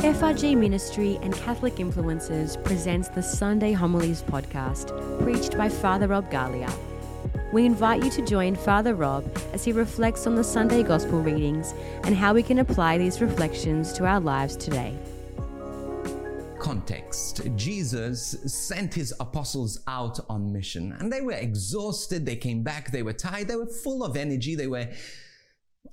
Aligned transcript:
FRG 0.00 0.54
Ministry 0.56 1.18
and 1.22 1.34
Catholic 1.34 1.76
Influencers 1.76 2.62
presents 2.62 3.08
the 3.08 3.22
Sunday 3.22 3.72
Homilies 3.72 4.22
podcast, 4.22 4.92
preached 5.22 5.56
by 5.56 5.70
Father 5.70 6.06
Rob 6.06 6.30
Galea. 6.30 6.70
We 7.50 7.64
invite 7.64 8.04
you 8.04 8.10
to 8.10 8.22
join 8.22 8.56
Father 8.56 8.94
Rob 8.94 9.24
as 9.54 9.64
he 9.64 9.72
reflects 9.72 10.26
on 10.26 10.34
the 10.34 10.44
Sunday 10.44 10.82
Gospel 10.82 11.22
readings 11.22 11.72
and 12.04 12.14
how 12.14 12.34
we 12.34 12.42
can 12.42 12.58
apply 12.58 12.98
these 12.98 13.22
reflections 13.22 13.94
to 13.94 14.04
our 14.04 14.20
lives 14.20 14.54
today. 14.54 14.94
Context 16.58 17.40
Jesus 17.56 18.36
sent 18.46 18.92
his 18.92 19.14
apostles 19.18 19.80
out 19.88 20.20
on 20.28 20.52
mission 20.52 20.94
and 21.00 21.10
they 21.10 21.22
were 21.22 21.32
exhausted. 21.32 22.26
They 22.26 22.36
came 22.36 22.62
back, 22.62 22.92
they 22.92 23.02
were 23.02 23.14
tired, 23.14 23.48
they 23.48 23.56
were 23.56 23.66
full 23.66 24.04
of 24.04 24.14
energy, 24.14 24.56
they 24.56 24.66
were 24.66 24.88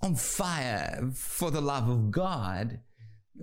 on 0.00 0.14
fire 0.14 1.10
for 1.14 1.50
the 1.50 1.60
love 1.60 1.88
of 1.88 2.10
God, 2.10 2.80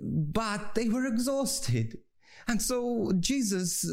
but 0.02 0.74
they 0.74 0.88
were 0.88 1.06
exhausted. 1.06 1.98
And 2.46 2.62
so 2.62 3.12
Jesus, 3.20 3.86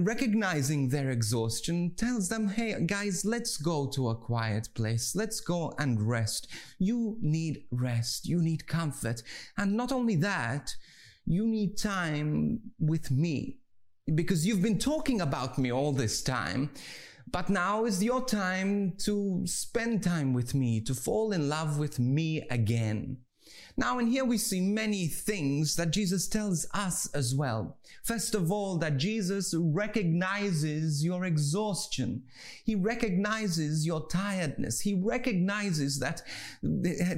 recognizing 0.00 0.88
their 0.90 1.10
exhaustion, 1.10 1.94
tells 1.96 2.28
them, 2.28 2.48
Hey, 2.48 2.76
guys, 2.84 3.24
let's 3.24 3.56
go 3.56 3.86
to 3.94 4.10
a 4.10 4.16
quiet 4.16 4.68
place. 4.74 5.16
Let's 5.16 5.40
go 5.40 5.74
and 5.78 6.02
rest. 6.02 6.48
You 6.78 7.16
need 7.22 7.64
rest. 7.70 8.26
You 8.26 8.42
need 8.42 8.66
comfort. 8.66 9.22
And 9.56 9.74
not 9.78 9.92
only 9.92 10.16
that, 10.16 10.74
you 11.24 11.46
need 11.46 11.78
time 11.78 12.60
with 12.78 13.10
me 13.10 13.58
because 14.14 14.46
you've 14.46 14.62
been 14.62 14.78
talking 14.78 15.20
about 15.20 15.56
me 15.56 15.72
all 15.72 15.92
this 15.92 16.22
time. 16.22 16.70
But 17.30 17.48
now 17.48 17.86
is 17.86 18.02
your 18.02 18.24
time 18.24 18.94
to 19.04 19.42
spend 19.46 20.02
time 20.02 20.34
with 20.34 20.54
me, 20.54 20.80
to 20.82 20.94
fall 20.94 21.32
in 21.32 21.48
love 21.48 21.78
with 21.78 21.98
me 21.98 22.46
again. 22.50 23.18
Now, 23.76 23.98
in 23.98 24.06
here 24.06 24.24
we 24.24 24.38
see 24.38 24.60
many 24.60 25.06
things 25.06 25.76
that 25.76 25.92
Jesus 25.92 26.28
tells 26.28 26.66
us 26.74 27.06
as 27.14 27.34
well. 27.34 27.78
First 28.04 28.34
of 28.34 28.52
all, 28.52 28.76
that 28.78 28.98
Jesus 28.98 29.54
recognizes 29.56 31.04
your 31.04 31.24
exhaustion. 31.24 32.24
He 32.64 32.74
recognizes 32.74 33.86
your 33.86 34.06
tiredness. 34.08 34.80
He 34.80 34.94
recognizes 34.94 35.98
that 36.00 36.22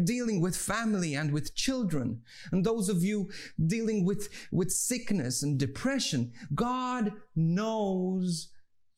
dealing 0.04 0.40
with 0.40 0.56
family 0.56 1.14
and 1.14 1.32
with 1.32 1.54
children, 1.54 2.22
and 2.52 2.64
those 2.64 2.88
of 2.88 3.02
you 3.02 3.30
dealing 3.66 4.04
with, 4.04 4.28
with 4.52 4.70
sickness 4.70 5.42
and 5.42 5.58
depression, 5.58 6.32
God 6.54 7.12
knows 7.34 8.48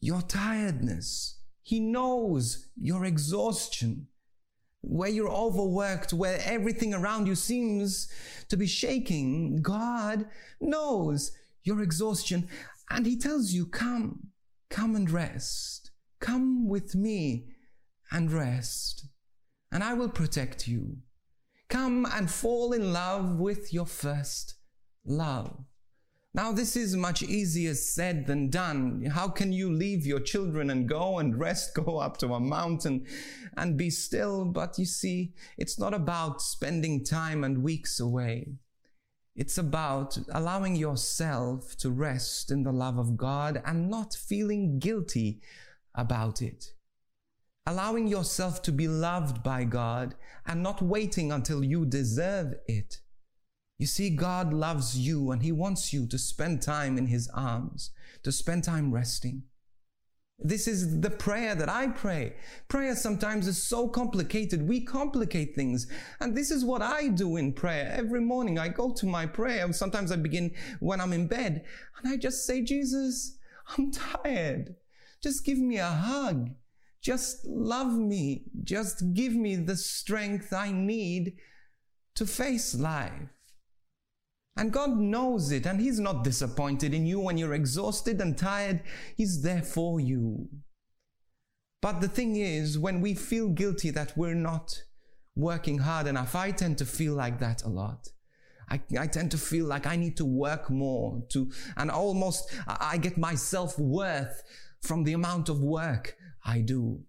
your 0.00 0.22
tiredness. 0.22 1.40
He 1.62 1.80
knows 1.80 2.68
your 2.80 3.04
exhaustion 3.04 4.08
where 4.86 5.08
you're 5.08 5.28
overworked, 5.28 6.12
where 6.12 6.40
everything 6.44 6.94
around 6.94 7.26
you 7.26 7.34
seems 7.34 8.08
to 8.48 8.56
be 8.56 8.66
shaking, 8.66 9.60
God 9.60 10.26
knows 10.60 11.32
your 11.62 11.82
exhaustion. 11.82 12.48
And 12.88 13.04
He 13.04 13.18
tells 13.18 13.52
you, 13.52 13.66
Come, 13.66 14.28
come 14.70 14.94
and 14.94 15.10
rest. 15.10 15.90
Come 16.20 16.68
with 16.68 16.94
me 16.94 17.48
and 18.10 18.32
rest, 18.32 19.08
and 19.72 19.82
I 19.82 19.94
will 19.94 20.08
protect 20.08 20.68
you. 20.68 20.98
Come 21.68 22.06
and 22.06 22.30
fall 22.30 22.72
in 22.72 22.92
love 22.92 23.38
with 23.38 23.74
your 23.74 23.86
first 23.86 24.54
love. 25.04 25.64
Now, 26.36 26.52
this 26.52 26.76
is 26.76 26.94
much 26.94 27.22
easier 27.22 27.72
said 27.72 28.26
than 28.26 28.50
done. 28.50 29.06
How 29.06 29.26
can 29.26 29.54
you 29.54 29.72
leave 29.72 30.04
your 30.04 30.20
children 30.20 30.68
and 30.68 30.86
go 30.86 31.18
and 31.18 31.34
rest, 31.40 31.74
go 31.74 31.96
up 31.96 32.18
to 32.18 32.34
a 32.34 32.40
mountain 32.40 33.06
and 33.56 33.78
be 33.78 33.88
still? 33.88 34.44
But 34.44 34.78
you 34.78 34.84
see, 34.84 35.32
it's 35.56 35.78
not 35.78 35.94
about 35.94 36.42
spending 36.42 37.02
time 37.04 37.42
and 37.42 37.62
weeks 37.62 38.00
away. 38.00 38.52
It's 39.34 39.56
about 39.56 40.18
allowing 40.30 40.76
yourself 40.76 41.74
to 41.78 41.90
rest 41.90 42.50
in 42.50 42.64
the 42.64 42.72
love 42.72 42.98
of 42.98 43.16
God 43.16 43.62
and 43.64 43.88
not 43.88 44.14
feeling 44.14 44.78
guilty 44.78 45.40
about 45.94 46.42
it. 46.42 46.66
Allowing 47.66 48.08
yourself 48.08 48.60
to 48.62 48.72
be 48.72 48.88
loved 48.88 49.42
by 49.42 49.64
God 49.64 50.14
and 50.46 50.62
not 50.62 50.82
waiting 50.82 51.32
until 51.32 51.64
you 51.64 51.86
deserve 51.86 52.56
it. 52.66 52.98
You 53.78 53.86
see, 53.86 54.10
God 54.10 54.52
loves 54.52 54.98
you 54.98 55.30
and 55.30 55.42
He 55.42 55.52
wants 55.52 55.92
you 55.92 56.06
to 56.06 56.18
spend 56.18 56.62
time 56.62 56.96
in 56.96 57.06
His 57.06 57.28
arms, 57.34 57.90
to 58.22 58.32
spend 58.32 58.64
time 58.64 58.92
resting. 58.92 59.42
This 60.38 60.68
is 60.68 61.00
the 61.00 61.10
prayer 61.10 61.54
that 61.54 61.68
I 61.70 61.88
pray. 61.88 62.34
Prayer 62.68 62.94
sometimes 62.94 63.46
is 63.46 63.62
so 63.62 63.88
complicated. 63.88 64.68
We 64.68 64.84
complicate 64.84 65.54
things. 65.54 65.86
And 66.20 66.36
this 66.36 66.50
is 66.50 66.64
what 66.64 66.82
I 66.82 67.08
do 67.08 67.36
in 67.36 67.54
prayer. 67.54 67.94
Every 67.96 68.20
morning 68.20 68.58
I 68.58 68.68
go 68.68 68.92
to 68.92 69.06
my 69.06 69.24
prayer. 69.24 69.72
Sometimes 69.72 70.12
I 70.12 70.16
begin 70.16 70.54
when 70.80 71.00
I'm 71.00 71.14
in 71.14 71.26
bed 71.26 71.64
and 71.96 72.12
I 72.12 72.18
just 72.18 72.46
say, 72.46 72.62
Jesus, 72.62 73.38
I'm 73.76 73.90
tired. 73.90 74.74
Just 75.22 75.44
give 75.44 75.58
me 75.58 75.78
a 75.78 75.86
hug. 75.86 76.50
Just 77.00 77.46
love 77.46 77.94
me. 77.94 78.44
Just 78.62 79.14
give 79.14 79.32
me 79.32 79.56
the 79.56 79.76
strength 79.76 80.52
I 80.52 80.70
need 80.70 81.36
to 82.14 82.26
face 82.26 82.74
life. 82.74 83.35
And 84.56 84.72
God 84.72 84.96
knows 84.98 85.52
it, 85.52 85.66
and 85.66 85.80
He's 85.80 86.00
not 86.00 86.24
disappointed 86.24 86.94
in 86.94 87.06
you 87.06 87.20
when 87.20 87.36
you're 87.36 87.54
exhausted 87.54 88.20
and 88.20 88.36
tired. 88.36 88.82
He's 89.16 89.42
there 89.42 89.62
for 89.62 90.00
you. 90.00 90.48
But 91.82 92.00
the 92.00 92.08
thing 92.08 92.36
is, 92.36 92.78
when 92.78 93.00
we 93.00 93.14
feel 93.14 93.48
guilty 93.48 93.90
that 93.90 94.16
we're 94.16 94.34
not 94.34 94.82
working 95.34 95.78
hard 95.78 96.06
enough, 96.06 96.34
I 96.34 96.50
tend 96.50 96.78
to 96.78 96.86
feel 96.86 97.14
like 97.14 97.38
that 97.40 97.62
a 97.64 97.68
lot. 97.68 98.08
I, 98.68 98.80
I 98.98 99.06
tend 99.06 99.30
to 99.32 99.38
feel 99.38 99.66
like 99.66 99.86
I 99.86 99.94
need 99.96 100.16
to 100.16 100.24
work 100.24 100.70
more 100.70 101.22
to, 101.30 101.50
and 101.76 101.90
almost 101.90 102.52
I 102.66 102.96
get 102.98 103.16
my 103.18 103.34
self 103.34 103.78
worth 103.78 104.42
from 104.82 105.04
the 105.04 105.12
amount 105.12 105.48
of 105.48 105.60
work 105.60 106.16
I 106.44 106.60
do. 106.60 107.02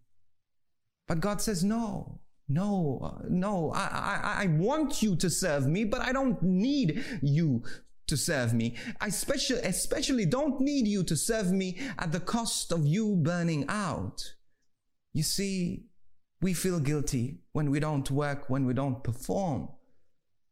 But 1.08 1.22
God 1.22 1.42
says, 1.42 1.64
no, 1.64 2.20
no, 2.50 3.22
no, 3.30 3.72
I, 3.74 3.88
I, 3.92 4.44
I 4.44 4.48
want 4.48 5.02
you 5.02 5.16
to 5.18 5.30
serve 5.30 5.68
me, 5.68 5.84
but 5.84 6.02
I 6.02 6.14
don't 6.14 6.42
need 6.42 7.04
you 7.22 7.64
to 8.08 8.16
serve 8.16 8.54
me. 8.54 8.76
I 9.02 9.08
especially, 9.08 9.60
especially 9.60 10.26
don't 10.26 10.62
need 10.62 10.88
you 10.88 11.04
to 11.04 11.16
serve 11.16 11.52
me 11.52 11.78
at 12.00 12.12
the 12.12 12.22
cost 12.22 12.72
of 12.72 12.86
you 12.86 13.18
burning 13.18 13.66
out. 13.68 14.24
You 15.14 15.24
see, 15.24 15.88
we 16.42 16.54
feel 16.54 16.80
guilty 16.80 17.40
when 17.52 17.70
we 17.70 17.80
don't 17.80 18.10
work, 18.10 18.50
when 18.50 18.66
we 18.66 18.74
don't 18.74 19.04
perform. 19.04 19.70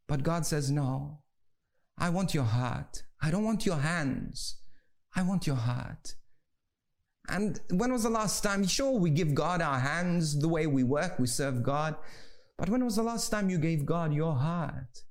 But 0.07 0.23
God 0.23 0.45
says, 0.45 0.69
no, 0.69 1.19
I 1.97 2.09
want 2.09 2.33
your 2.33 2.43
heart. 2.43 3.03
I 3.21 3.31
don't 3.31 3.43
want 3.43 3.65
your 3.65 3.77
hands. 3.77 4.57
I 5.15 5.21
want 5.21 5.47
your 5.47 5.55
heart. 5.55 6.15
And 7.29 7.59
when 7.71 7.91
was 7.91 8.03
the 8.03 8.09
last 8.09 8.43
time? 8.43 8.65
Sure, 8.65 8.91
we 8.91 9.09
give 9.09 9.33
God 9.33 9.61
our 9.61 9.79
hands 9.79 10.39
the 10.39 10.47
way 10.47 10.67
we 10.67 10.83
work, 10.83 11.17
we 11.19 11.27
serve 11.27 11.63
God. 11.63 11.95
But 12.57 12.69
when 12.69 12.83
was 12.85 12.95
the 12.95 13.03
last 13.03 13.29
time 13.29 13.49
you 13.49 13.57
gave 13.57 13.85
God 13.85 14.13
your 14.13 14.35
heart? 14.35 15.03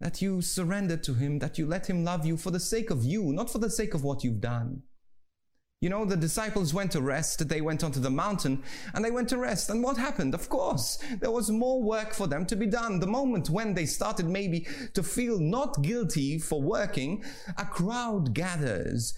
That 0.00 0.20
you 0.20 0.42
surrendered 0.42 1.02
to 1.04 1.14
Him, 1.14 1.38
that 1.38 1.58
you 1.58 1.66
let 1.66 1.88
Him 1.88 2.04
love 2.04 2.26
you 2.26 2.36
for 2.36 2.50
the 2.50 2.60
sake 2.60 2.90
of 2.90 3.04
you, 3.04 3.32
not 3.32 3.50
for 3.50 3.58
the 3.58 3.70
sake 3.70 3.94
of 3.94 4.04
what 4.04 4.24
you've 4.24 4.40
done. 4.40 4.82
You 5.80 5.90
know, 5.90 6.06
the 6.06 6.16
disciples 6.16 6.72
went 6.72 6.92
to 6.92 7.02
rest. 7.02 7.46
They 7.46 7.60
went 7.60 7.84
onto 7.84 8.00
the 8.00 8.08
mountain 8.08 8.62
and 8.94 9.04
they 9.04 9.10
went 9.10 9.28
to 9.28 9.36
rest. 9.36 9.68
And 9.68 9.82
what 9.82 9.98
happened? 9.98 10.32
Of 10.32 10.48
course, 10.48 10.98
there 11.20 11.30
was 11.30 11.50
more 11.50 11.82
work 11.82 12.14
for 12.14 12.26
them 12.26 12.46
to 12.46 12.56
be 12.56 12.66
done. 12.66 13.00
The 13.00 13.06
moment 13.06 13.50
when 13.50 13.74
they 13.74 13.84
started 13.84 14.26
maybe 14.26 14.66
to 14.94 15.02
feel 15.02 15.38
not 15.38 15.82
guilty 15.82 16.38
for 16.38 16.62
working, 16.62 17.22
a 17.58 17.66
crowd 17.66 18.32
gathers 18.32 19.12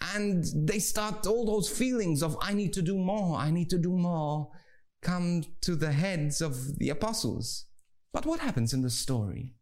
and 0.00 0.44
they 0.54 0.78
start 0.78 1.26
all 1.26 1.46
those 1.46 1.68
feelings 1.68 2.22
of, 2.22 2.36
I 2.40 2.54
need 2.54 2.72
to 2.74 2.82
do 2.82 2.96
more, 2.96 3.38
I 3.38 3.50
need 3.50 3.70
to 3.70 3.78
do 3.78 3.92
more, 3.92 4.50
come 5.02 5.44
to 5.62 5.74
the 5.74 5.92
heads 5.92 6.40
of 6.40 6.78
the 6.78 6.90
apostles. 6.90 7.66
But 8.12 8.26
what 8.26 8.40
happens 8.40 8.72
in 8.72 8.82
the 8.82 8.90
story? 8.90 9.54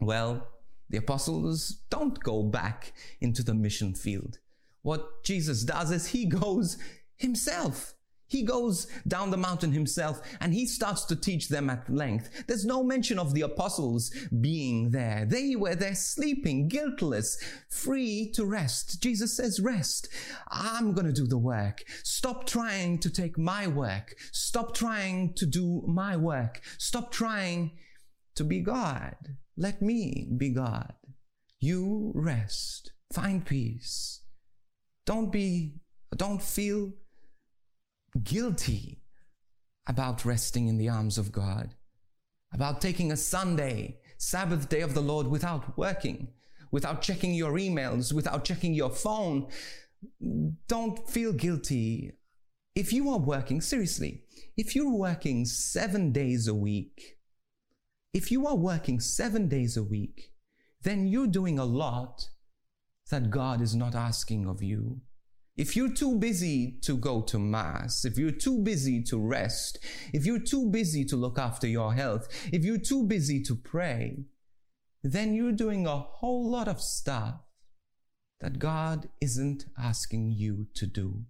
Well, 0.00 0.46
the 0.88 0.98
apostles 0.98 1.82
don't 1.90 2.22
go 2.22 2.42
back 2.42 2.92
into 3.20 3.42
the 3.42 3.54
mission 3.54 3.94
field. 3.94 4.38
What 4.82 5.24
Jesus 5.24 5.64
does 5.64 5.90
is 5.90 6.06
he 6.06 6.26
goes 6.40 6.78
himself. 7.16 7.95
He 8.28 8.42
goes 8.42 8.86
down 9.06 9.30
the 9.30 9.36
mountain 9.36 9.72
himself 9.72 10.20
and 10.40 10.52
he 10.52 10.66
starts 10.66 11.04
to 11.06 11.16
teach 11.16 11.48
them 11.48 11.70
at 11.70 11.88
length. 11.88 12.44
There's 12.46 12.64
no 12.64 12.82
mention 12.82 13.18
of 13.18 13.34
the 13.34 13.42
apostles 13.42 14.10
being 14.40 14.90
there. 14.90 15.26
They 15.28 15.54
were 15.54 15.74
there 15.74 15.94
sleeping, 15.94 16.68
guiltless, 16.68 17.38
free 17.68 18.32
to 18.34 18.44
rest. 18.44 19.00
Jesus 19.00 19.36
says, 19.36 19.60
rest. 19.60 20.08
I'm 20.50 20.92
going 20.92 21.06
to 21.06 21.12
do 21.12 21.26
the 21.26 21.38
work. 21.38 21.84
Stop 22.02 22.46
trying 22.46 22.98
to 23.00 23.10
take 23.10 23.38
my 23.38 23.66
work. 23.66 24.14
Stop 24.32 24.74
trying 24.74 25.34
to 25.34 25.46
do 25.46 25.84
my 25.86 26.16
work. 26.16 26.60
Stop 26.78 27.12
trying 27.12 27.72
to 28.34 28.44
be 28.44 28.60
God. 28.60 29.14
Let 29.56 29.80
me 29.80 30.28
be 30.36 30.50
God. 30.50 30.94
You 31.60 32.12
rest. 32.14 32.92
Find 33.12 33.44
peace. 33.44 34.22
Don't 35.06 35.30
be, 35.30 35.76
don't 36.16 36.42
feel 36.42 36.92
guilty 38.22 39.02
about 39.86 40.24
resting 40.24 40.68
in 40.68 40.78
the 40.78 40.88
arms 40.88 41.18
of 41.18 41.32
God, 41.32 41.74
about 42.52 42.80
taking 42.80 43.12
a 43.12 43.16
Sunday, 43.16 43.98
Sabbath 44.18 44.68
day 44.68 44.80
of 44.80 44.94
the 44.94 45.00
Lord 45.00 45.26
without 45.26 45.76
working. 45.78 46.28
without 46.70 47.02
checking 47.02 47.34
your 47.34 47.52
emails, 47.52 48.12
without 48.12 48.44
checking 48.44 48.74
your 48.74 48.90
phone. 48.90 49.48
Don't 50.68 51.08
feel 51.08 51.32
guilty. 51.32 52.12
If 52.74 52.92
you 52.92 53.08
are 53.10 53.18
working, 53.18 53.60
seriously, 53.60 54.24
if 54.56 54.76
you're 54.76 54.92
working 54.92 55.44
seven 55.46 56.12
days 56.12 56.46
a 56.46 56.54
week, 56.54 57.16
if 58.12 58.30
you 58.30 58.46
are 58.46 58.56
working 58.56 59.00
seven 59.00 59.48
days 59.48 59.76
a 59.76 59.82
week, 59.82 60.32
then 60.82 61.06
you're 61.06 61.26
doing 61.26 61.58
a 61.58 61.64
lot 61.64 62.28
that 63.10 63.30
God 63.30 63.60
is 63.60 63.74
not 63.74 63.94
asking 63.94 64.46
of 64.46 64.62
you. 64.62 65.00
If 65.56 65.74
you're 65.74 65.92
too 65.92 66.18
busy 66.18 66.78
to 66.82 66.96
go 66.98 67.22
to 67.22 67.38
Mass, 67.38 68.04
if 68.04 68.18
you're 68.18 68.30
too 68.30 68.58
busy 68.58 69.02
to 69.04 69.18
rest, 69.18 69.78
if 70.12 70.26
you're 70.26 70.38
too 70.38 70.68
busy 70.70 71.04
to 71.06 71.16
look 71.16 71.38
after 71.38 71.66
your 71.66 71.94
health, 71.94 72.28
if 72.52 72.62
you're 72.62 72.78
too 72.78 73.04
busy 73.04 73.42
to 73.44 73.54
pray, 73.54 74.24
then 75.02 75.32
you're 75.32 75.52
doing 75.52 75.86
a 75.86 75.96
whole 75.96 76.50
lot 76.50 76.68
of 76.68 76.82
stuff 76.82 77.40
that 78.40 78.58
God 78.58 79.08
isn't 79.20 79.64
asking 79.78 80.32
you 80.32 80.66
to 80.74 80.86
do. 80.86 81.24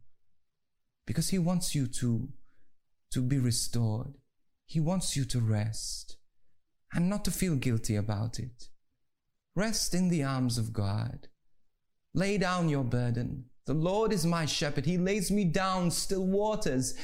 Because 1.07 1.29
He 1.29 1.39
wants 1.39 1.75
you 1.75 1.87
to, 1.87 2.29
to 3.13 3.23
be 3.23 3.39
restored. 3.39 4.15
He 4.65 4.81
wants 4.81 5.17
you 5.17 5.25
to 5.27 5.41
rest 5.41 6.17
and 6.93 7.09
not 7.09 7.25
to 7.27 7.31
feel 7.31 7.55
guilty 7.55 7.95
about 7.95 8.41
it. 8.41 8.65
Rest 9.55 9.95
in 9.95 10.09
the 10.09 10.25
arms 10.25 10.59
of 10.59 10.73
God. 10.73 11.29
Lay 12.13 12.39
down 12.39 12.69
your 12.69 12.83
burden. 12.83 13.45
The 13.67 13.75
Lord 13.75 14.13
is 14.13 14.25
my 14.25 14.47
shepherd. 14.47 14.87
He 14.87 14.97
lays 14.97 15.31
me 15.31 15.45
down 15.45 15.91
still 15.91 16.27
waters. 16.27 16.95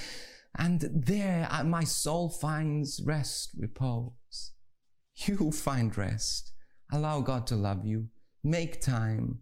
And 0.57 0.81
there 0.93 1.49
my 1.65 1.85
soul 1.85 2.29
finds 2.29 3.03
rest, 3.05 3.51
repose. 3.57 4.53
You 5.17 5.51
find 5.53 5.97
rest. 5.97 6.53
Allow 6.93 7.21
God 7.21 7.47
to 7.49 7.57
love 7.57 7.85
you. 7.85 8.09
Make 8.45 8.81
time 8.81 9.41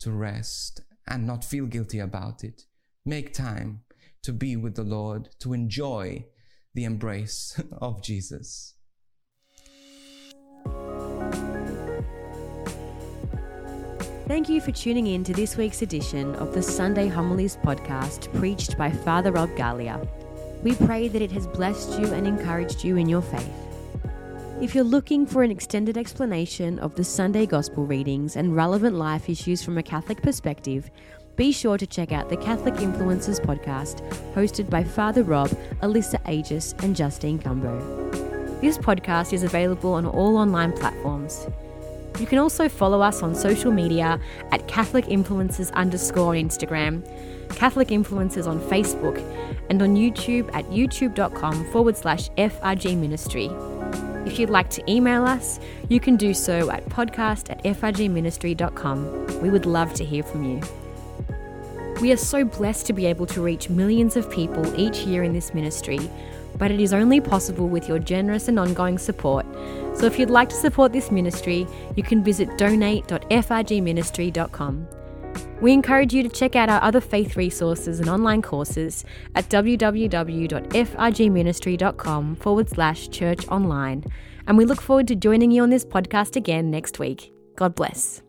to 0.00 0.12
rest 0.12 0.82
and 1.08 1.26
not 1.26 1.44
feel 1.44 1.66
guilty 1.66 1.98
about 1.98 2.44
it. 2.44 2.62
Make 3.04 3.32
time 3.32 3.82
to 4.22 4.32
be 4.32 4.56
with 4.56 4.76
the 4.76 4.84
Lord, 4.84 5.30
to 5.40 5.54
enjoy 5.54 6.26
the 6.74 6.84
embrace 6.84 7.60
of 7.72 8.02
Jesus. 8.02 8.74
Thank 14.30 14.48
you 14.48 14.60
for 14.60 14.70
tuning 14.70 15.08
in 15.08 15.24
to 15.24 15.32
this 15.32 15.56
week's 15.56 15.82
edition 15.82 16.36
of 16.36 16.54
the 16.54 16.62
Sunday 16.62 17.08
Homilies 17.08 17.56
podcast 17.56 18.32
preached 18.38 18.78
by 18.78 18.88
Father 18.88 19.32
Rob 19.32 19.50
Galea. 19.56 20.06
We 20.62 20.76
pray 20.76 21.08
that 21.08 21.20
it 21.20 21.32
has 21.32 21.48
blessed 21.48 21.98
you 21.98 22.06
and 22.12 22.28
encouraged 22.28 22.84
you 22.84 22.96
in 22.96 23.08
your 23.08 23.22
faith. 23.22 23.50
If 24.60 24.72
you're 24.72 24.84
looking 24.84 25.26
for 25.26 25.42
an 25.42 25.50
extended 25.50 25.98
explanation 25.98 26.78
of 26.78 26.94
the 26.94 27.02
Sunday 27.02 27.44
Gospel 27.44 27.84
readings 27.86 28.36
and 28.36 28.54
relevant 28.54 28.94
life 28.94 29.28
issues 29.28 29.64
from 29.64 29.78
a 29.78 29.82
Catholic 29.82 30.22
perspective, 30.22 30.92
be 31.34 31.50
sure 31.50 31.76
to 31.76 31.84
check 31.84 32.12
out 32.12 32.28
the 32.28 32.36
Catholic 32.36 32.74
Influencers 32.74 33.44
podcast 33.44 34.08
hosted 34.34 34.70
by 34.70 34.84
Father 34.84 35.24
Rob, 35.24 35.48
Alyssa 35.82 36.22
Agius, 36.26 36.80
and 36.84 36.94
Justine 36.94 37.40
Cumbo. 37.40 38.60
This 38.60 38.78
podcast 38.78 39.32
is 39.32 39.42
available 39.42 39.92
on 39.92 40.06
all 40.06 40.36
online 40.36 40.70
platforms. 40.70 41.48
You 42.18 42.26
can 42.26 42.38
also 42.38 42.68
follow 42.68 43.00
us 43.00 43.22
on 43.22 43.34
social 43.34 43.72
media 43.72 44.20
at 44.52 44.66
Catholic 44.68 45.06
Influencers 45.06 45.72
underscore 45.72 46.34
Instagram, 46.34 47.04
Catholic 47.56 47.88
Influencers 47.88 48.46
on 48.46 48.60
Facebook, 48.60 49.18
and 49.70 49.80
on 49.82 49.96
YouTube 49.96 50.54
at 50.54 50.64
youtube.com 50.66 51.70
forward 51.72 51.96
slash 51.96 52.28
FRG 52.30 52.96
Ministry. 52.96 53.50
If 54.26 54.38
you'd 54.38 54.50
like 54.50 54.68
to 54.70 54.90
email 54.90 55.24
us, 55.24 55.58
you 55.88 55.98
can 55.98 56.16
do 56.16 56.34
so 56.34 56.70
at 56.70 56.84
podcast 56.86 57.50
at 57.50 57.62
frgministry.com. 57.64 59.40
We 59.40 59.48
would 59.48 59.64
love 59.64 59.94
to 59.94 60.04
hear 60.04 60.22
from 60.22 60.44
you. 60.44 60.60
We 62.00 62.12
are 62.12 62.16
so 62.16 62.44
blessed 62.44 62.86
to 62.86 62.92
be 62.92 63.06
able 63.06 63.26
to 63.26 63.42
reach 63.42 63.68
millions 63.68 64.16
of 64.16 64.30
people 64.30 64.78
each 64.78 65.00
year 65.00 65.22
in 65.22 65.32
this 65.32 65.52
ministry, 65.52 65.98
but 66.56 66.70
it 66.70 66.80
is 66.80 66.92
only 66.92 67.20
possible 67.20 67.68
with 67.68 67.88
your 67.88 67.98
generous 67.98 68.48
and 68.48 68.58
ongoing 68.58 68.98
support. 68.98 69.46
So 70.00 70.06
if 70.06 70.18
you'd 70.18 70.30
like 70.30 70.48
to 70.48 70.54
support 70.54 70.94
this 70.94 71.10
ministry, 71.10 71.66
you 71.94 72.02
can 72.02 72.24
visit 72.24 72.56
donate.frgministry.com. 72.56 74.88
We 75.60 75.74
encourage 75.74 76.14
you 76.14 76.22
to 76.22 76.30
check 76.30 76.56
out 76.56 76.70
our 76.70 76.82
other 76.82 77.02
faith 77.02 77.36
resources 77.36 78.00
and 78.00 78.08
online 78.08 78.40
courses 78.40 79.04
at 79.34 79.50
www.frgministry.com 79.50 82.36
forward 82.36 82.70
slash 82.70 83.10
church 83.10 83.46
online. 83.48 84.04
And 84.46 84.56
we 84.56 84.64
look 84.64 84.80
forward 84.80 85.06
to 85.08 85.14
joining 85.14 85.50
you 85.50 85.62
on 85.62 85.68
this 85.68 85.84
podcast 85.84 86.34
again 86.34 86.70
next 86.70 86.98
week. 86.98 87.30
God 87.56 87.74
bless. 87.74 88.22